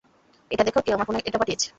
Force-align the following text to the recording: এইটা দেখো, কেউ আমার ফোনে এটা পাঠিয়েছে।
এইটা 0.51 0.63
দেখো, 0.63 0.79
কেউ 0.85 0.93
আমার 0.93 1.07
ফোনে 1.07 1.19
এটা 1.25 1.39
পাঠিয়েছে। 1.39 1.67